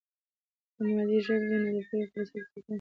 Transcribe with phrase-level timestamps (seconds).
[0.75, 2.69] که مادي ژبه وي، نو د پوهې په رسولو کې خنډ نشته.